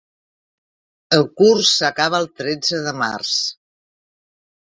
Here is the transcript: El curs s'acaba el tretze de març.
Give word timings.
El 1.17 1.25
curs 1.41 1.69
s'acaba 1.81 2.21
el 2.23 2.27
tretze 2.39 2.79
de 2.87 2.95
març. 3.03 3.35